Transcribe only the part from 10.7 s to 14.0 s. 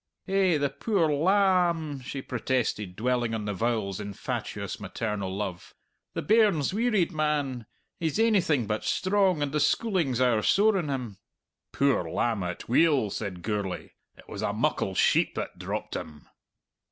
on him." "Poor lamb, atweel," said Gourlay.